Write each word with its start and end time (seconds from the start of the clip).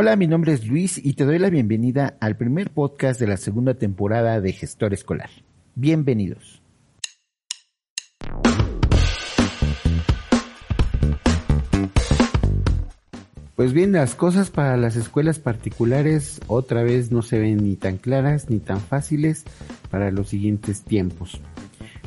Hola, 0.00 0.14
mi 0.14 0.28
nombre 0.28 0.52
es 0.52 0.64
Luis 0.64 1.04
y 1.04 1.14
te 1.14 1.24
doy 1.24 1.40
la 1.40 1.50
bienvenida 1.50 2.16
al 2.20 2.36
primer 2.36 2.70
podcast 2.70 3.18
de 3.18 3.26
la 3.26 3.36
segunda 3.36 3.74
temporada 3.74 4.40
de 4.40 4.52
Gestor 4.52 4.94
Escolar. 4.94 5.28
Bienvenidos. 5.74 6.62
Pues 13.56 13.72
bien, 13.72 13.90
las 13.90 14.14
cosas 14.14 14.52
para 14.52 14.76
las 14.76 14.94
escuelas 14.94 15.40
particulares 15.40 16.40
otra 16.46 16.84
vez 16.84 17.10
no 17.10 17.22
se 17.22 17.40
ven 17.40 17.64
ni 17.64 17.74
tan 17.74 17.96
claras 17.96 18.48
ni 18.50 18.60
tan 18.60 18.78
fáciles 18.78 19.42
para 19.90 20.12
los 20.12 20.28
siguientes 20.28 20.82
tiempos. 20.82 21.40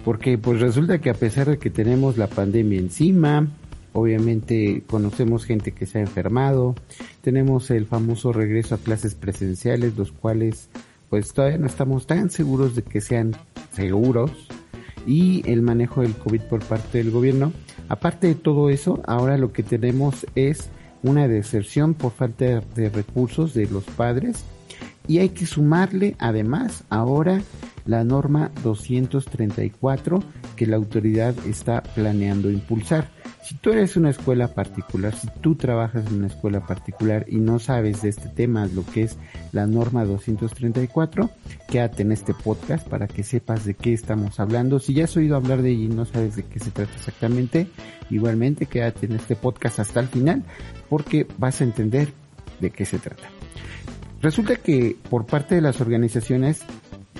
Porque 0.06 0.38
pues 0.38 0.62
resulta 0.62 1.00
que 1.00 1.10
a 1.10 1.14
pesar 1.14 1.50
de 1.50 1.58
que 1.58 1.70
tenemos 1.70 2.18
la 2.18 2.28
pandemia 2.28 2.80
encima, 2.80 3.50
Obviamente 3.94 4.84
conocemos 4.88 5.46
gente 5.46 5.72
que 5.72 5.86
se 5.86 6.00
ha 6.00 6.02
enfermado. 6.02 6.76
Tenemos 7.22 7.70
el 7.72 7.86
famoso 7.86 8.32
regreso 8.32 8.76
a 8.76 8.78
clases 8.78 9.16
presenciales, 9.16 9.98
los 9.98 10.12
cuales 10.12 10.70
pues 11.10 11.34
todavía 11.34 11.58
no 11.58 11.68
estamos 11.68 12.08
tan 12.08 12.30
seguros 12.30 12.76
de 12.76 12.84
que 12.84 13.02
sean 13.02 13.36
seguros. 13.74 14.32
Y 15.06 15.44
el 15.50 15.62
manejo 15.62 16.02
del 16.02 16.16
COVID 16.16 16.42
por 16.44 16.64
parte 16.64 17.00
del 17.00 17.12
gobierno. 17.12 17.52
Aparte 17.90 18.28
de 18.28 18.36
todo 18.36 18.70
eso, 18.70 19.02
ahora 19.06 19.38
lo 19.38 19.52
que 19.52 19.64
tenemos 19.64 20.26
es 20.36 20.70
una 21.04 21.28
deserción 21.28 21.94
por 21.94 22.12
falta 22.12 22.62
de 22.62 22.90
recursos 22.90 23.54
de 23.54 23.66
los 23.68 23.84
padres. 23.84 24.46
Y 25.08 25.18
hay 25.18 25.30
que 25.30 25.46
sumarle 25.46 26.16
además 26.20 26.84
ahora 26.90 27.42
la 27.86 28.04
norma 28.04 28.52
234 28.64 30.24
que 30.56 30.68
la 30.68 30.78
autoridad 30.78 31.36
está 31.48 31.82
planeando 31.82 32.52
impulsar. 32.52 33.10
Si 33.44 33.56
tú 33.56 33.72
eres 33.72 33.98
una 33.98 34.12
escuela 34.12 34.50
particular, 34.50 35.16
si 35.16 35.28
tú 35.42 35.56
trabajas 35.56 36.06
en 36.08 36.16
una 36.16 36.28
escuela 36.28 36.66
particular 36.66 37.26
y 37.28 37.38
no 37.38 37.58
sabes 37.58 38.04
de 38.04 38.10
este 38.10 38.30
tema, 38.30 38.68
lo 38.68 38.86
que 38.86 39.04
es 39.04 39.18
la 39.52 39.66
norma 39.66 40.06
234, 40.06 41.30
quédate 41.68 42.04
en 42.04 42.12
este 42.12 42.36
podcast 42.36 42.88
para 42.88 43.08
que 43.08 43.24
sepas 43.24 43.66
de 43.66 43.74
qué 43.74 43.94
estamos 43.94 44.40
hablando. 44.40 44.80
Si 44.80 44.94
ya 44.94 45.06
has 45.06 45.18
oído 45.18 45.36
hablar 45.36 45.64
de 45.64 45.72
ella 45.72 45.86
y 45.86 45.88
no 45.88 46.06
sabes 46.06 46.36
de 46.36 46.44
qué 46.44 46.60
se 46.60 46.70
trata 46.70 46.94
exactamente, 46.96 47.68
igualmente 48.12 48.68
quédate 48.68 49.08
en 49.08 49.14
este 49.14 49.36
podcast 49.36 49.80
hasta 49.80 50.00
el 50.02 50.08
final 50.08 50.44
porque 50.88 51.26
vas 51.40 51.62
a 51.62 51.64
entender 51.64 52.10
de 52.60 52.70
qué 52.70 52.86
se 52.86 53.00
trata. 53.00 53.28
Resulta 54.22 54.56
que 54.56 54.96
por 55.10 55.26
parte 55.26 55.56
de 55.56 55.62
las 55.62 55.82
organizaciones 55.82 56.62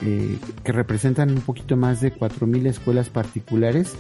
eh, 0.04 0.38
que 0.64 0.72
representan 0.72 1.32
un 1.32 1.42
poquito 1.42 1.78
más 1.78 2.00
de 2.00 2.14
4.000 2.14 2.68
escuelas 2.68 3.10
particulares, 3.10 3.96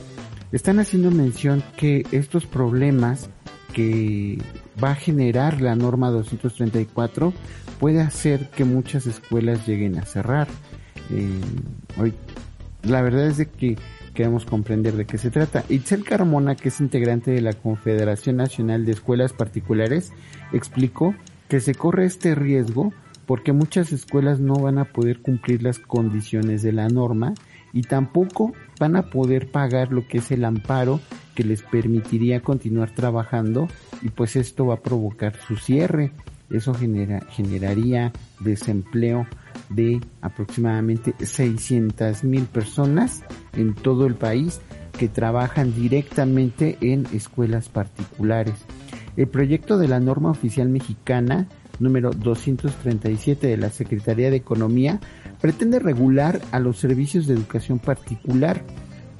están 0.51 0.79
haciendo 0.79 1.11
mención 1.11 1.63
que 1.77 2.05
estos 2.11 2.45
problemas 2.45 3.29
que 3.73 4.37
va 4.83 4.91
a 4.91 4.95
generar 4.95 5.61
la 5.61 5.75
norma 5.75 6.09
234 6.09 7.33
puede 7.79 8.01
hacer 8.01 8.49
que 8.49 8.65
muchas 8.65 9.07
escuelas 9.07 9.65
lleguen 9.65 9.97
a 9.97 10.05
cerrar. 10.05 10.47
Eh, 11.09 11.39
hoy, 11.97 12.13
la 12.83 13.01
verdad 13.01 13.27
es 13.27 13.37
de 13.37 13.47
que 13.47 13.77
queremos 14.13 14.45
comprender 14.45 14.95
de 14.95 15.05
qué 15.05 15.17
se 15.17 15.31
trata. 15.31 15.63
Itzel 15.69 16.03
Carmona, 16.03 16.55
que 16.55 16.69
es 16.69 16.79
integrante 16.81 17.31
de 17.31 17.41
la 17.41 17.53
Confederación 17.53 18.37
Nacional 18.37 18.85
de 18.85 18.91
Escuelas 18.91 19.33
Particulares, 19.33 20.11
explicó 20.51 21.15
que 21.47 21.59
se 21.59 21.75
corre 21.75 22.05
este 22.05 22.35
riesgo 22.35 22.93
porque 23.25 23.53
muchas 23.53 23.93
escuelas 23.93 24.39
no 24.39 24.55
van 24.55 24.77
a 24.77 24.85
poder 24.85 25.21
cumplir 25.21 25.63
las 25.63 25.79
condiciones 25.79 26.61
de 26.61 26.73
la 26.73 26.89
norma 26.89 27.33
y 27.73 27.83
tampoco 27.83 28.53
van 28.79 28.95
a 28.95 29.09
poder 29.09 29.51
pagar 29.51 29.91
lo 29.91 30.07
que 30.07 30.19
es 30.19 30.31
el 30.31 30.45
amparo 30.45 30.99
que 31.35 31.43
les 31.43 31.61
permitiría 31.61 32.41
continuar 32.41 32.91
trabajando 32.93 33.67
y 34.01 34.09
pues 34.09 34.35
esto 34.35 34.67
va 34.67 34.75
a 34.75 34.81
provocar 34.81 35.35
su 35.47 35.55
cierre. 35.55 36.11
Eso 36.49 36.73
genera, 36.73 37.21
generaría 37.29 38.11
desempleo 38.39 39.25
de 39.69 40.01
aproximadamente 40.21 41.13
600 41.25 42.25
mil 42.25 42.43
personas 42.45 43.23
en 43.53 43.73
todo 43.73 44.05
el 44.05 44.15
país 44.15 44.59
que 44.97 45.07
trabajan 45.07 45.73
directamente 45.73 46.77
en 46.81 47.07
escuelas 47.13 47.69
particulares. 47.69 48.55
El 49.15 49.27
proyecto 49.27 49.77
de 49.77 49.87
la 49.87 49.99
norma 49.99 50.29
oficial 50.29 50.69
mexicana 50.69 51.47
número 51.81 52.11
237 52.11 53.47
de 53.47 53.57
la 53.57 53.69
Secretaría 53.69 54.29
de 54.29 54.37
Economía 54.37 54.99
pretende 55.39 55.79
regular 55.79 56.41
a 56.51 56.59
los 56.59 56.77
servicios 56.77 57.27
de 57.27 57.33
educación 57.33 57.79
particular, 57.79 58.63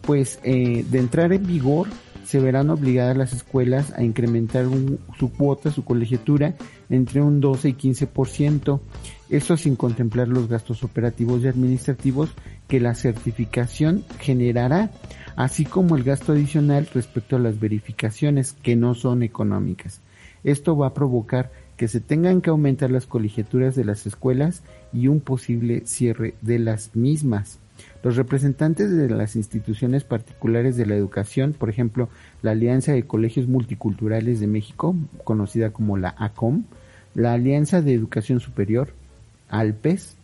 pues 0.02 0.40
eh, 0.44 0.86
de 0.90 1.00
entrar 1.00 1.34
en 1.34 1.46
vigor 1.46 1.88
se 2.32 2.40
verán 2.40 2.70
obligadas 2.70 3.18
las 3.18 3.34
escuelas 3.34 3.92
a 3.92 4.04
incrementar 4.04 4.66
su 5.20 5.34
cuota, 5.34 5.70
su 5.70 5.84
colegiatura, 5.84 6.56
entre 6.90 7.22
un 7.22 7.42
12 7.42 7.68
y 7.68 7.74
15%, 7.74 8.80
eso 9.30 9.58
sin 9.58 9.76
contemplar 9.76 10.30
los 10.30 10.48
gastos 10.48 10.82
operativos 10.86 11.42
y 11.42 11.50
administrativos 11.50 12.30
que 12.70 12.80
la 12.80 12.96
certificación 12.96 14.06
generará, 14.20 14.92
así 15.36 15.66
como 15.66 15.98
el 15.98 16.04
gasto 16.04 16.32
adicional 16.32 16.88
respecto 16.94 17.36
a 17.36 17.40
las 17.40 17.60
verificaciones 17.60 18.54
que 18.54 18.78
no 18.78 18.94
son 18.96 19.24
económicas. 19.24 20.00
Esto 20.46 20.78
va 20.78 20.88
a 20.88 20.94
provocar 20.94 21.52
que 21.82 21.88
se 21.88 22.00
tengan 22.00 22.42
que 22.42 22.52
aumentar 22.52 22.92
las 22.92 23.08
colegiaturas 23.08 23.76
de 23.76 23.84
las 23.84 24.06
escuelas 24.06 24.62
y 24.94 25.08
un 25.08 25.20
posible 25.20 25.82
cierre 25.88 26.36
de 26.42 26.60
las 26.60 26.96
mismas. 26.96 27.58
Los 28.04 28.18
representantes 28.18 28.96
de 28.96 29.10
las 29.10 29.36
instituciones 29.36 30.04
particulares 30.04 30.78
de 30.78 30.86
la 30.86 30.94
educación, 30.94 31.56
por 31.58 31.72
ejemplo, 31.72 32.08
la 32.44 32.52
Alianza 32.52 32.92
de 32.92 33.08
Colegios 33.08 33.48
Multiculturales 33.48 34.40
de 34.40 34.46
México, 34.46 34.96
conocida 35.24 35.72
como 35.72 35.98
la 35.98 36.14
ACOM, 36.20 36.66
la 37.16 37.34
Alianza 37.34 37.82
de 37.82 37.96
Educación 37.96 38.42
Superior, 38.42 38.90
ALPES, 39.50 40.18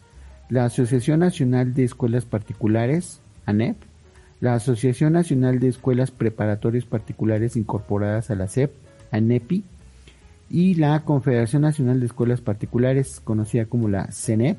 la 0.49 0.65
Asociación 0.65 1.21
Nacional 1.21 1.73
de 1.73 1.85
Escuelas 1.85 2.25
Particulares, 2.25 3.19
ANEP, 3.47 3.77
la 4.41 4.53
Asociación 4.53 5.13
Nacional 5.13 5.59
de 5.59 5.69
Escuelas 5.69 6.11
Preparatorias 6.11 6.85
Particulares 6.85 7.55
incorporadas 7.55 8.29
a 8.29 8.35
la 8.35 8.47
SEP, 8.47 8.75
ANEPI, 9.09 9.63
y 10.49 10.75
la 10.75 11.03
Confederación 11.03 11.63
Nacional 11.63 11.99
de 11.99 12.05
Escuelas 12.05 12.41
Particulares, 12.41 13.21
conocida 13.23 13.65
como 13.65 13.89
la 13.89 14.11
CENEP, 14.11 14.57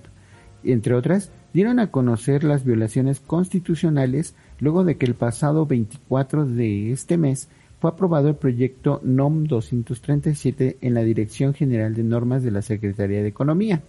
entre 0.65 0.95
otras, 0.95 1.31
dieron 1.53 1.79
a 1.79 1.91
conocer 1.91 2.45
las 2.45 2.65
violaciones 2.65 3.21
constitucionales 3.21 4.35
luego 4.61 4.85
de 4.85 4.97
que 4.97 5.07
el 5.07 5.15
pasado 5.15 5.67
24 5.67 6.47
de 6.47 6.93
este 6.93 7.17
mes 7.17 7.49
fue 7.81 7.91
aprobado 7.91 8.29
el 8.29 8.35
proyecto 8.35 9.01
NOM 9.05 9.45
237 9.45 10.79
en 10.81 10.95
la 10.95 11.03
Dirección 11.03 11.55
General 11.55 11.95
de 11.95 12.03
Normas 12.03 12.43
de 12.43 12.51
la 12.51 12.63
Secretaría 12.63 13.23
de 13.23 13.29
Economía. 13.29 13.83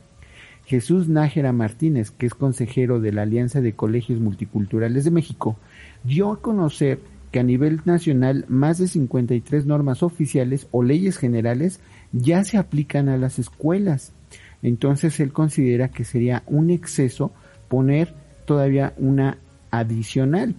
Jesús 0.66 1.08
Nájera 1.08 1.52
Martínez, 1.52 2.12
que 2.12 2.28
es 2.28 2.36
consejero 2.36 3.00
de 3.00 3.12
la 3.12 3.24
Alianza 3.24 3.60
de 3.60 3.74
Colegios 3.74 4.20
Multiculturales 4.20 5.04
de 5.04 5.12
México, 5.12 5.58
dio 6.04 6.32
a 6.32 6.42
conocer 6.42 7.00
que 7.32 7.40
a 7.40 7.44
nivel 7.44 7.82
nacional 7.86 8.46
más 8.48 8.78
de 8.78 8.88
53 8.88 9.66
normas 9.66 10.04
oficiales 10.04 10.68
o 10.72 10.84
leyes 10.84 11.18
generales 11.18 11.80
ya 12.12 12.44
se 12.44 12.58
aplican 12.58 13.10
a 13.10 13.18
las 13.18 13.40
escuelas. 13.40 14.14
Entonces 14.62 15.20
él 15.20 15.32
considera 15.32 15.90
que 15.90 16.04
sería 16.04 16.44
un 16.48 16.70
exceso 16.70 17.32
poner 17.68 18.14
todavía 18.46 18.94
una 18.98 19.38
adicional, 19.72 20.56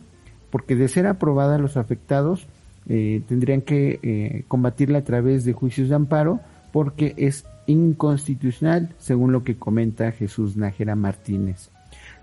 porque 0.50 0.76
de 0.76 0.88
ser 0.88 1.06
aprobada 1.06 1.58
los 1.58 1.76
afectados 1.76 2.46
eh, 2.88 3.22
tendrían 3.28 3.62
que 3.62 3.98
eh, 4.02 4.44
combatirla 4.48 4.98
a 4.98 5.04
través 5.04 5.44
de 5.44 5.52
juicios 5.52 5.88
de 5.88 5.96
amparo 5.96 6.40
porque 6.72 7.14
es 7.16 7.44
inconstitucional, 7.66 8.94
según 8.98 9.32
lo 9.32 9.44
que 9.44 9.56
comenta 9.56 10.12
Jesús 10.12 10.56
Nájera 10.56 10.96
Martínez. 10.96 11.70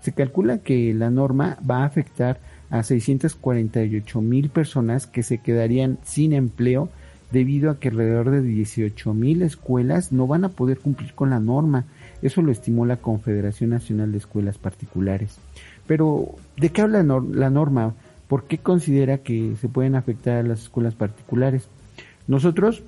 Se 0.00 0.12
calcula 0.12 0.58
que 0.58 0.94
la 0.94 1.10
norma 1.10 1.58
va 1.68 1.82
a 1.82 1.86
afectar 1.86 2.40
a 2.70 2.82
648 2.82 4.20
mil 4.20 4.50
personas 4.50 5.06
que 5.06 5.22
se 5.22 5.38
quedarían 5.38 5.98
sin 6.04 6.32
empleo 6.32 6.90
debido 7.30 7.70
a 7.70 7.78
que 7.78 7.88
alrededor 7.88 8.30
de 8.30 8.42
18 8.42 9.12
mil 9.14 9.42
escuelas 9.42 10.12
no 10.12 10.26
van 10.26 10.44
a 10.44 10.48
poder 10.48 10.78
cumplir 10.78 11.14
con 11.14 11.30
la 11.30 11.40
norma. 11.40 11.84
Eso 12.22 12.42
lo 12.42 12.52
estimó 12.52 12.86
la 12.86 12.96
Confederación 12.96 13.70
Nacional 13.70 14.12
de 14.12 14.18
Escuelas 14.18 14.58
Particulares. 14.58 15.38
Pero, 15.86 16.34
¿de 16.56 16.70
qué 16.70 16.82
habla 16.82 17.02
la 17.02 17.50
norma? 17.50 17.94
¿Por 18.28 18.44
qué 18.44 18.58
considera 18.58 19.18
que 19.18 19.54
se 19.60 19.68
pueden 19.68 19.94
afectar 19.94 20.36
a 20.36 20.42
las 20.42 20.62
escuelas 20.62 20.94
particulares? 20.94 21.68
Nosotros 22.26 22.82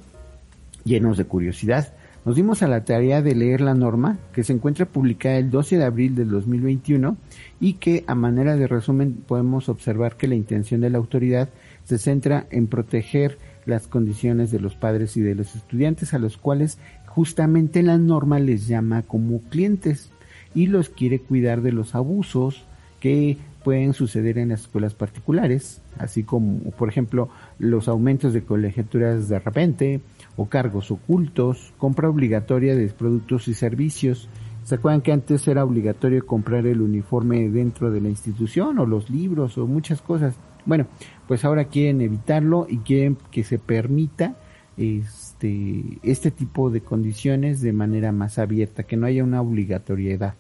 Llenos 0.85 1.19
de 1.19 1.25
curiosidad, 1.25 1.93
nos 2.25 2.37
dimos 2.37 2.63
a 2.63 2.69
la 2.69 2.85
tarea 2.85 3.23
de 3.23 3.35
leer 3.35 3.61
la 3.61 3.75
norma 3.75 4.19
que 4.33 4.45
se 4.45 4.53
encuentra 4.53 4.87
publicada 4.87 5.39
el 5.39 5.51
12 5.51 5.79
de 5.79 5.85
abril 5.85 6.15
del 6.15 6.29
2021 6.29 7.17
y 7.61 7.75
que 7.75 8.05
a 8.07 8.15
manera 8.15 8.57
de 8.57 8.67
resumen 8.67 9.15
podemos 9.27 9.69
observar 9.69 10.17
que 10.17 10.29
la 10.29 10.35
intención 10.35 10.83
de 10.83 10.91
la 10.91 10.99
autoridad 10.99 11.49
se 11.85 11.99
centra 11.99 12.47
en 12.51 12.67
proteger 12.67 13.39
las 13.65 13.87
condiciones 13.87 14.51
de 14.51 14.61
los 14.61 14.75
padres 14.75 15.17
y 15.17 15.23
de 15.23 15.35
los 15.35 15.55
estudiantes 15.57 16.13
a 16.13 16.19
los 16.19 16.37
cuales 16.37 16.79
justamente 17.07 17.83
la 17.83 17.99
norma 17.99 18.39
les 18.39 18.67
llama 18.67 19.03
como 19.03 19.41
clientes 19.41 20.11
y 20.55 20.67
los 20.67 20.91
quiere 20.91 21.21
cuidar 21.21 21.63
de 21.63 21.73
los 21.73 21.95
abusos 21.95 22.65
que 23.01 23.39
pueden 23.63 23.93
suceder 23.93 24.39
en 24.39 24.51
las 24.51 24.63
escuelas 24.63 24.95
particulares, 24.95 25.81
así 25.99 26.23
como, 26.25 26.59
por 26.73 26.89
ejemplo, 26.89 27.29
los 27.59 27.89
aumentos 27.89 28.33
de 28.33 28.43
colegiaturas 28.43 29.29
de 29.29 29.39
repente 29.39 30.01
o 30.37 30.47
cargos 30.47 30.91
ocultos, 30.91 31.73
compra 31.79 32.09
obligatoria 32.09 32.75
de 32.75 32.87
productos 32.89 33.49
y 33.49 33.55
servicios. 33.55 34.29
¿Se 34.65 34.77
acuerdan 34.77 35.01
que 35.01 35.13
antes 35.13 35.47
era 35.49 35.65
obligatorio 35.65 36.25
comprar 36.27 36.67
el 36.67 36.81
uniforme 36.81 37.49
dentro 37.49 37.91
de 37.91 38.01
la 38.01 38.09
institución 38.09 38.79
o 38.79 38.87
los 38.87 39.11
libros 39.11 39.59
o 39.59 39.67
muchas 39.67 40.01
cosas? 40.01 40.35
Bueno, 40.67 40.87
pues 41.27 41.45
ahora 41.45 41.65
quieren 41.65 42.01
evitarlo 42.01 42.67
y 42.69 42.79
quieren 42.79 43.17
que 43.31 43.45
se 43.45 43.59
permita 43.59 44.37
este, 44.77 45.99
este 46.03 46.31
tipo 46.31 46.71
de 46.71 46.81
condiciones 46.81 47.61
de 47.61 47.73
manera 47.73 48.13
más 48.13 48.39
abierta, 48.39 48.85
que 48.85 48.97
no 48.97 49.07
haya 49.07 49.25
una 49.25 49.41
obligatoriedad. 49.41 50.35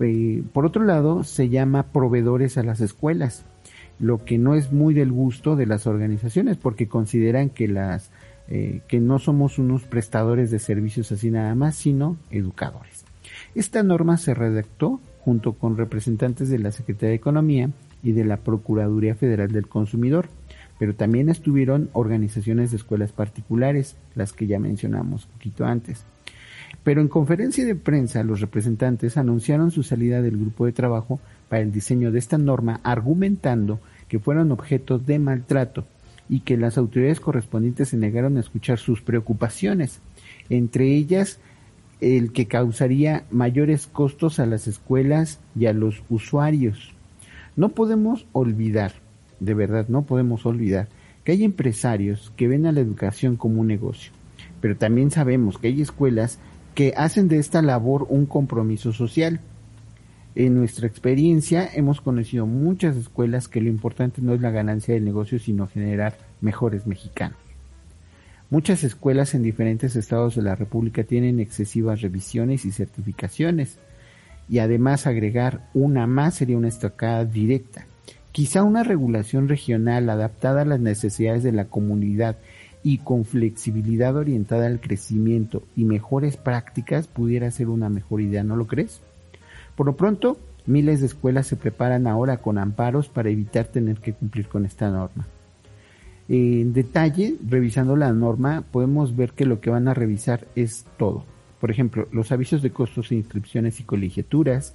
Eh, 0.00 0.42
por 0.52 0.66
otro 0.66 0.84
lado, 0.84 1.24
se 1.24 1.48
llama 1.48 1.84
proveedores 1.84 2.58
a 2.58 2.62
las 2.62 2.80
escuelas, 2.80 3.44
lo 3.98 4.24
que 4.24 4.38
no 4.38 4.54
es 4.54 4.72
muy 4.72 4.94
del 4.94 5.12
gusto 5.12 5.54
de 5.54 5.66
las 5.66 5.86
organizaciones 5.86 6.56
porque 6.56 6.88
consideran 6.88 7.50
que 7.50 7.68
las 7.68 8.10
eh, 8.48 8.80
que 8.88 9.00
no 9.00 9.18
somos 9.18 9.58
unos 9.58 9.84
prestadores 9.84 10.50
de 10.50 10.58
servicios 10.58 11.12
así 11.12 11.30
nada 11.30 11.54
más, 11.54 11.76
sino 11.76 12.16
educadores. 12.30 13.04
Esta 13.54 13.82
norma 13.82 14.16
se 14.18 14.34
redactó 14.34 15.00
junto 15.20 15.54
con 15.54 15.76
representantes 15.76 16.48
de 16.48 16.58
la 16.58 16.72
Secretaría 16.72 17.10
de 17.10 17.16
Economía 17.16 17.70
y 18.02 18.12
de 18.12 18.24
la 18.24 18.38
Procuraduría 18.38 19.14
Federal 19.14 19.52
del 19.52 19.68
Consumidor, 19.68 20.28
pero 20.78 20.94
también 20.94 21.28
estuvieron 21.28 21.88
organizaciones 21.92 22.72
de 22.72 22.78
escuelas 22.78 23.12
particulares, 23.12 23.96
las 24.14 24.32
que 24.32 24.46
ya 24.46 24.58
mencionamos 24.58 25.26
un 25.26 25.32
poquito 25.32 25.64
antes. 25.64 26.04
Pero 26.84 27.00
en 27.00 27.08
conferencia 27.08 27.64
de 27.64 27.74
prensa 27.74 28.22
los 28.24 28.40
representantes 28.40 29.16
anunciaron 29.16 29.70
su 29.70 29.82
salida 29.82 30.22
del 30.22 30.36
grupo 30.36 30.66
de 30.66 30.72
trabajo 30.72 31.20
para 31.48 31.62
el 31.62 31.72
diseño 31.72 32.10
de 32.10 32.18
esta 32.18 32.38
norma 32.38 32.80
argumentando 32.82 33.80
que 34.08 34.18
fueron 34.18 34.52
objeto 34.52 34.98
de 34.98 35.18
maltrato 35.18 35.84
y 36.28 36.40
que 36.40 36.56
las 36.56 36.78
autoridades 36.78 37.20
correspondientes 37.20 37.90
se 37.90 37.96
negaron 37.96 38.36
a 38.36 38.40
escuchar 38.40 38.78
sus 38.78 39.02
preocupaciones, 39.02 40.00
entre 40.48 40.94
ellas 40.94 41.38
el 42.00 42.32
que 42.32 42.46
causaría 42.46 43.24
mayores 43.30 43.86
costos 43.86 44.40
a 44.40 44.46
las 44.46 44.66
escuelas 44.66 45.38
y 45.54 45.66
a 45.66 45.72
los 45.72 46.02
usuarios. 46.10 46.92
No 47.54 47.68
podemos 47.70 48.26
olvidar, 48.32 48.92
de 49.40 49.54
verdad 49.54 49.86
no 49.88 50.02
podemos 50.02 50.46
olvidar, 50.46 50.88
que 51.24 51.32
hay 51.32 51.44
empresarios 51.44 52.32
que 52.36 52.48
ven 52.48 52.66
a 52.66 52.72
la 52.72 52.80
educación 52.80 53.36
como 53.36 53.60
un 53.60 53.68
negocio, 53.68 54.10
pero 54.60 54.76
también 54.76 55.10
sabemos 55.10 55.58
que 55.58 55.68
hay 55.68 55.80
escuelas 55.80 56.38
que 56.74 56.94
hacen 56.96 57.28
de 57.28 57.38
esta 57.38 57.62
labor 57.62 58.06
un 58.08 58.26
compromiso 58.26 58.92
social. 58.92 59.40
En 60.34 60.54
nuestra 60.54 60.86
experiencia 60.86 61.68
hemos 61.74 62.00
conocido 62.00 62.46
muchas 62.46 62.96
escuelas 62.96 63.48
que 63.48 63.60
lo 63.60 63.68
importante 63.68 64.22
no 64.22 64.32
es 64.32 64.40
la 64.40 64.50
ganancia 64.50 64.94
del 64.94 65.04
negocio, 65.04 65.38
sino 65.38 65.66
generar 65.66 66.16
mejores 66.40 66.86
mexicanos. 66.86 67.38
Muchas 68.48 68.84
escuelas 68.84 69.34
en 69.34 69.42
diferentes 69.42 69.96
estados 69.96 70.36
de 70.36 70.42
la 70.42 70.54
República 70.54 71.04
tienen 71.04 71.40
excesivas 71.40 72.02
revisiones 72.02 72.64
y 72.64 72.72
certificaciones 72.72 73.78
y 74.48 74.58
además 74.58 75.06
agregar 75.06 75.68
una 75.72 76.06
más 76.06 76.34
sería 76.34 76.58
una 76.58 76.68
estocada 76.68 77.24
directa. 77.24 77.86
Quizá 78.30 78.62
una 78.62 78.82
regulación 78.82 79.48
regional 79.48 80.08
adaptada 80.08 80.62
a 80.62 80.66
las 80.66 80.80
necesidades 80.80 81.42
de 81.42 81.52
la 81.52 81.66
comunidad 81.66 82.36
y 82.82 82.98
con 82.98 83.24
flexibilidad 83.24 84.16
orientada 84.16 84.66
al 84.66 84.80
crecimiento 84.80 85.62
y 85.76 85.84
mejores 85.84 86.36
prácticas 86.36 87.06
pudiera 87.06 87.50
ser 87.50 87.68
una 87.68 87.88
mejor 87.88 88.20
idea, 88.20 88.42
¿no 88.42 88.56
lo 88.56 88.66
crees? 88.66 89.00
Por 89.76 89.86
lo 89.86 89.96
pronto, 89.96 90.38
miles 90.66 91.00
de 91.00 91.06
escuelas 91.06 91.46
se 91.46 91.56
preparan 91.56 92.06
ahora 92.06 92.38
con 92.38 92.58
amparos 92.58 93.08
para 93.08 93.30
evitar 93.30 93.66
tener 93.66 93.98
que 93.98 94.12
cumplir 94.12 94.48
con 94.48 94.64
esta 94.66 94.90
norma. 94.90 95.26
En 96.28 96.72
detalle, 96.72 97.36
revisando 97.46 97.96
la 97.96 98.12
norma, 98.12 98.64
podemos 98.70 99.16
ver 99.16 99.32
que 99.32 99.44
lo 99.44 99.60
que 99.60 99.70
van 99.70 99.88
a 99.88 99.94
revisar 99.94 100.46
es 100.54 100.86
todo. 100.96 101.24
Por 101.60 101.70
ejemplo, 101.70 102.08
los 102.12 102.32
avisos 102.32 102.62
de 102.62 102.70
costos 102.70 103.12
inscripciones 103.12 103.80
y 103.80 103.84
colegiaturas, 103.84 104.74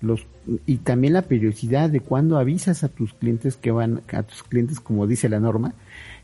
los, 0.00 0.26
y 0.66 0.76
también 0.76 1.14
la 1.14 1.22
periodicidad 1.22 1.90
de 1.90 2.00
cuando 2.00 2.38
avisas 2.38 2.84
a 2.84 2.88
tus 2.88 3.14
clientes 3.14 3.56
que 3.56 3.70
van, 3.70 4.02
a 4.12 4.22
tus 4.22 4.42
clientes 4.44 4.80
como 4.80 5.06
dice 5.06 5.28
la 5.28 5.40
norma, 5.40 5.74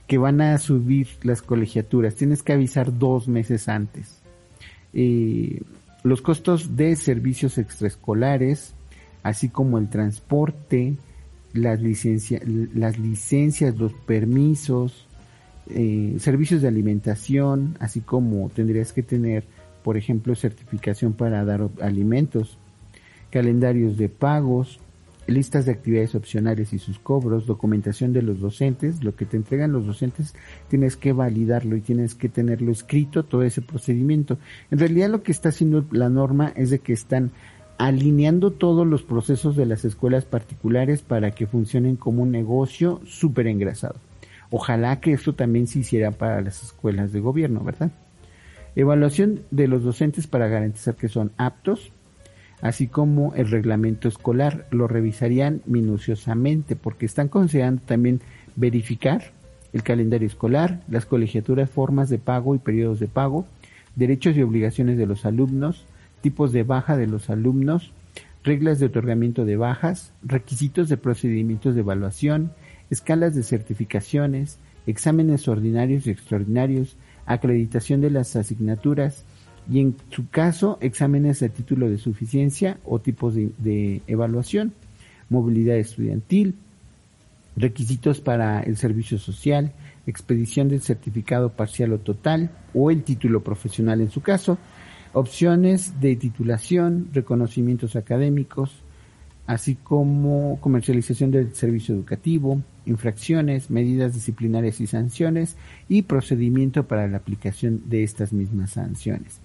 que 0.07 0.19
van 0.19 0.41
a 0.41 0.59
subir 0.59 1.09
las 1.23 1.43
colegiaturas. 1.43 2.15
Tienes 2.15 2.43
que 2.43 2.53
avisar 2.53 2.99
dos 2.99 3.29
meses 3.29 3.69
antes. 3.69 4.21
Eh, 4.93 5.63
los 6.03 6.21
costos 6.21 6.77
de 6.77 6.95
servicios 6.97 7.59
extraescolares, 7.59 8.75
así 9.23 9.49
como 9.49 9.79
el 9.79 9.89
transporte, 9.89 10.95
las, 11.55 11.81
las 11.81 12.99
licencias, 12.99 13.77
los 13.77 13.93
permisos, 13.93 15.07
eh, 15.71 16.17
servicios 16.19 16.61
de 16.61 16.69
alimentación, 16.69 17.77
así 17.81 18.01
como 18.01 18.51
tendrías 18.51 18.93
que 18.93 19.03
tener, 19.03 19.45
por 19.83 19.97
ejemplo, 19.97 20.35
certificación 20.35 21.15
para 21.15 21.45
dar 21.45 21.69
alimentos, 21.81 22.59
calendarios 23.31 23.97
de 23.97 24.11
pagos, 24.11 24.79
listas 25.27 25.67
de 25.67 25.73
actividades 25.73 26.15
opcionales 26.15 26.73
y 26.73 26.79
sus 26.79 26.99
cobros, 26.99 27.47
documentación 27.47 28.13
de 28.13 28.23
los 28.23 28.41
docentes, 28.41 29.03
lo 29.03 29.15
que 29.17 29.25
te 29.25 29.37
entregan 29.37 29.73
los 29.73 29.87
docentes, 29.87 30.35
tienes 30.69 30.97
que 30.97 31.13
validarlo 31.13 31.77
y 31.77 31.81
tienes 31.81 32.15
que 32.15 32.29
tenerlo 32.29 32.73
escrito, 32.73 33.25
todo 33.25 33.43
ese 33.43 33.63
procedimiento. 33.63 34.39
En 34.71 34.79
realidad 34.79 35.11
lo 35.11 35.23
que 35.23 35.33
está 35.33 35.51
haciendo 35.51 35.85
la 35.91 36.09
norma 36.09 36.53
es 36.57 36.71
de 36.71 36.79
que 36.79 36.93
están 36.93 37.31
alineando 37.79 38.53
todos 38.53 38.87
los 38.87 39.03
procesos 39.03 39.57
de 39.57 39.67
las 39.67 39.85
escuelas 39.85 40.25
particulares 40.25 41.03
para 41.03 41.33
que 41.33 41.47
funcionen 41.47 41.97
como 41.97 42.23
un 42.23 42.31
negocio 42.31 43.01
súper 43.05 43.47
engrasado. 43.47 43.97
Ojalá 44.51 45.01
que 45.01 45.13
esto 45.13 45.33
también 45.33 45.67
se 45.67 45.81
hiciera 45.81 46.13
para 46.13 46.41
las 46.41 46.63
escuelas 46.63 47.13
de 47.13 47.21
gobierno, 47.21 47.65
¿verdad? 47.65 47.91
Evaluación 48.77 49.41
de 49.51 49.69
los 49.69 49.83
docentes 49.83 50.27
para 50.27 50.49
garantizar 50.49 50.95
que 50.95 51.09
son 51.09 51.33
aptos, 51.37 51.91
así 52.65 52.87
como 52.87 53.35
el 53.35 53.51
reglamento 53.51 54.09
escolar. 54.09 54.67
Lo 54.71 54.89
revisarían 54.89 55.61
minuciosamente 55.67 56.77
porque 56.77 57.05
están 57.05 57.29
considerando 57.29 57.83
también 57.85 58.23
verificar 58.57 59.33
el 59.75 59.83
calendario 59.83 60.27
escolar, 60.27 60.81
las 60.89 61.05
colegiaturas, 61.05 61.69
formas 61.69 62.09
de 62.09 62.17
pago 62.17 62.55
y 62.55 62.59
periodos 62.59 63.01
de 63.01 63.07
pago, 63.07 63.47
derechos 63.97 64.35
y 64.37 64.43
obligaciones 64.43 64.97
de 64.97 65.05
los 65.05 65.27
alumnos, 65.27 65.85
tipos 66.23 66.53
de 66.53 66.63
baja 66.63 66.97
de 66.97 67.07
los 67.07 67.29
alumnos, 67.29 67.93
reglas 68.43 68.79
de 68.79 68.87
otorgamiento 68.87 69.45
de 69.45 69.57
bajas, 69.57 70.15
requisitos 70.23 70.89
de 70.89 70.97
procedimientos 70.97 71.75
de 71.75 71.83
evaluación, 71.83 72.53
escalas 72.89 73.35
de 73.35 73.43
certificaciones, 73.43 74.59
exámenes 74.87 75.49
ordinarios 75.49 76.07
y 76.07 76.11
extraordinarios, 76.13 76.97
acreditación 77.27 78.01
de 78.01 78.11
las 78.11 78.37
asignaturas, 78.37 79.25
y 79.71 79.81
en 79.81 79.97
su 80.11 80.29
caso 80.29 80.79
exámenes 80.81 81.41
de 81.41 81.49
título 81.49 81.89
de 81.89 81.99
suficiencia 81.99 82.79
o 82.85 82.99
tipos 82.99 83.35
de, 83.35 84.03
evaluación, 84.07 84.73
movilidad 85.31 85.77
estudiantil, 85.77 86.55
requisitos 87.57 88.21
para 88.21 88.61
el 88.61 88.77
servicio 88.77 89.19
social, 89.19 89.73
expedición 90.07 90.69
del 90.69 90.83
certificado 90.83 91.51
parcial 91.51 91.93
o 91.93 91.99
total 91.99 92.51
o 92.75 92.91
el 92.91 93.05
título 93.05 93.43
profesional 93.43 94.01
en 94.01 94.11
su 94.11 94.21
caso, 94.21 94.59
opciones 95.13 96.01
de 96.01 96.17
titulación, 96.17 97.09
reconocimientos 97.13 97.97
académicos, 97.97 98.83
así 99.47 99.77
como 99.77 100.59
comercialización 100.61 101.31
del 101.31 101.55
servicio 101.55 101.95
educativo, 101.95 102.61
infracciones, 102.87 103.71
medidas 103.71 104.15
disciplinarias 104.15 104.81
y 104.81 104.87
sanciones 104.87 105.57
y 105.89 106.03
procedimiento 106.03 106.87
para 106.87 107.07
la 107.09 107.19
aplicación 107.19 107.83
de 107.89 108.03
estas 108.03 108.33
mismas 108.33 108.73
sanciones. 108.73 109.41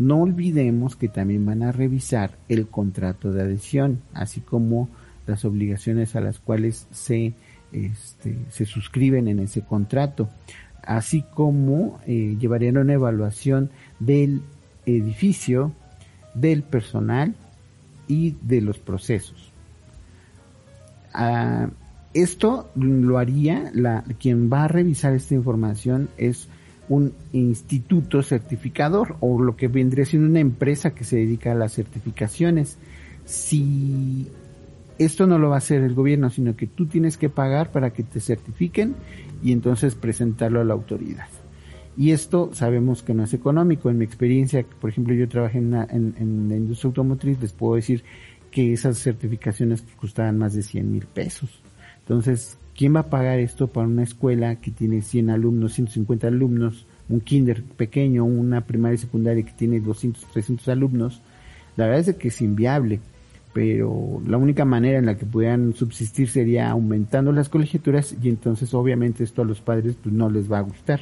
No 0.00 0.22
olvidemos 0.22 0.96
que 0.96 1.08
también 1.08 1.44
van 1.44 1.62
a 1.62 1.72
revisar 1.72 2.38
el 2.48 2.68
contrato 2.68 3.32
de 3.32 3.42
adhesión, 3.42 4.00
así 4.14 4.40
como 4.40 4.88
las 5.26 5.44
obligaciones 5.44 6.16
a 6.16 6.22
las 6.22 6.38
cuales 6.38 6.86
se, 6.90 7.34
este, 7.70 8.38
se 8.48 8.64
suscriben 8.64 9.28
en 9.28 9.40
ese 9.40 9.60
contrato, 9.60 10.30
así 10.82 11.22
como 11.34 12.00
eh, 12.06 12.38
llevarían 12.40 12.78
una 12.78 12.94
evaluación 12.94 13.68
del 13.98 14.40
edificio, 14.86 15.72
del 16.32 16.62
personal 16.62 17.34
y 18.08 18.36
de 18.40 18.62
los 18.62 18.78
procesos. 18.78 19.52
Ah, 21.12 21.68
esto 22.14 22.70
lo 22.74 23.18
haría, 23.18 23.70
la, 23.74 24.02
quien 24.18 24.50
va 24.50 24.64
a 24.64 24.68
revisar 24.68 25.12
esta 25.12 25.34
información 25.34 26.08
es 26.16 26.48
un 26.90 27.14
instituto 27.32 28.20
certificador 28.20 29.16
o 29.20 29.40
lo 29.40 29.56
que 29.56 29.68
vendría 29.68 30.04
siendo 30.04 30.28
una 30.28 30.40
empresa 30.40 30.90
que 30.90 31.04
se 31.04 31.16
dedica 31.16 31.52
a 31.52 31.54
las 31.54 31.72
certificaciones. 31.72 32.78
Si 33.24 34.26
esto 34.98 35.28
no 35.28 35.38
lo 35.38 35.50
va 35.50 35.54
a 35.54 35.58
hacer 35.58 35.82
el 35.82 35.94
gobierno, 35.94 36.30
sino 36.30 36.56
que 36.56 36.66
tú 36.66 36.86
tienes 36.86 37.16
que 37.16 37.30
pagar 37.30 37.70
para 37.70 37.90
que 37.90 38.02
te 38.02 38.18
certifiquen 38.18 38.96
y 39.40 39.52
entonces 39.52 39.94
presentarlo 39.94 40.60
a 40.60 40.64
la 40.64 40.74
autoridad. 40.74 41.28
Y 41.96 42.10
esto 42.10 42.50
sabemos 42.54 43.04
que 43.04 43.14
no 43.14 43.22
es 43.22 43.34
económico. 43.34 43.88
En 43.88 43.98
mi 43.98 44.04
experiencia, 44.04 44.66
por 44.80 44.90
ejemplo, 44.90 45.14
yo 45.14 45.28
trabajé 45.28 45.58
en, 45.58 45.74
en, 45.74 46.48
la 46.48 46.56
industria 46.56 46.88
automotriz, 46.88 47.40
les 47.40 47.52
puedo 47.52 47.76
decir 47.76 48.02
que 48.50 48.72
esas 48.72 48.98
certificaciones 48.98 49.84
costaban 49.96 50.38
más 50.38 50.54
de 50.54 50.64
100 50.64 50.90
mil 50.90 51.06
pesos. 51.06 51.62
Entonces, 52.00 52.58
¿quién 52.80 52.96
va 52.96 53.00
a 53.00 53.10
pagar 53.10 53.40
esto 53.40 53.66
para 53.66 53.86
una 53.86 54.04
escuela 54.04 54.56
que 54.56 54.70
tiene 54.70 55.02
100 55.02 55.28
alumnos, 55.28 55.74
150 55.74 56.28
alumnos, 56.28 56.86
un 57.10 57.20
kinder 57.20 57.62
pequeño, 57.62 58.24
una 58.24 58.62
primaria 58.62 58.94
y 58.94 58.98
secundaria 58.98 59.44
que 59.44 59.52
tiene 59.52 59.80
200, 59.80 60.24
300 60.32 60.66
alumnos? 60.68 61.20
La 61.76 61.84
verdad 61.84 62.08
es 62.08 62.16
que 62.16 62.28
es 62.28 62.40
inviable 62.40 63.00
pero 63.52 64.22
la 64.26 64.38
única 64.38 64.64
manera 64.64 64.98
en 64.98 65.04
la 65.04 65.18
que 65.18 65.26
pudieran 65.26 65.74
subsistir 65.74 66.30
sería 66.30 66.70
aumentando 66.70 67.32
las 67.32 67.50
colegiaturas 67.50 68.16
y 68.22 68.30
entonces 68.30 68.72
obviamente 68.72 69.24
esto 69.24 69.42
a 69.42 69.44
los 69.44 69.60
padres 69.60 69.96
pues 70.02 70.14
no 70.14 70.30
les 70.30 70.50
va 70.50 70.60
a 70.60 70.62
gustar. 70.62 71.00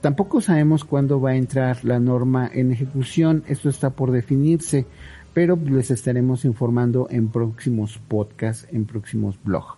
Tampoco 0.00 0.40
sabemos 0.40 0.84
cuándo 0.84 1.20
va 1.20 1.30
a 1.30 1.36
entrar 1.36 1.84
la 1.84 1.98
norma 1.98 2.48
en 2.52 2.70
ejecución, 2.70 3.42
esto 3.48 3.68
está 3.68 3.90
por 3.90 4.12
definirse, 4.12 4.86
pero 5.34 5.56
les 5.56 5.90
estaremos 5.90 6.44
informando 6.44 7.08
en 7.10 7.30
próximos 7.30 7.98
podcasts, 7.98 8.68
en 8.70 8.84
próximos 8.84 9.42
blogs. 9.42 9.76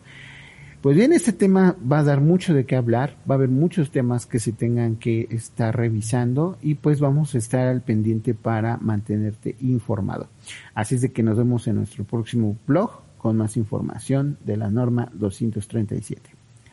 Pues 0.83 0.97
bien, 0.97 1.13
este 1.13 1.33
tema 1.33 1.77
va 1.91 2.01
a 2.01 2.03
dar 2.03 2.21
mucho 2.21 2.55
de 2.55 2.67
qué 2.67 2.75
hablar, 2.75 3.17
va 3.31 3.37
a 3.37 3.39
haber 3.39 3.51
muchos 3.51 3.93
temas 3.93 4.27
que 4.27 4.41
se 4.41 4.51
tengan 4.51 4.97
que 4.97 5.29
estar 5.31 5.77
revisando 5.77 6.59
y 6.61 6.75
pues 6.75 6.99
vamos 6.99 7.37
a 7.37 7.39
estar 7.39 7.69
al 7.69 7.83
pendiente 7.83 8.35
para 8.35 8.79
mantenerte 8.79 9.55
informado. 9.61 10.27
Así 10.75 10.97
es 10.97 11.03
de 11.03 11.13
que 11.13 11.23
nos 11.23 11.37
vemos 11.37 11.69
en 11.69 11.77
nuestro 11.77 12.03
próximo 12.03 12.57
blog 12.67 13.01
con 13.17 13.37
más 13.37 13.57
información 13.57 14.39
de 14.45 14.57
la 14.57 14.71
norma 14.71 15.09
237. 15.15 16.31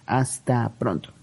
Hasta 0.08 0.68
pronto. 0.70 1.19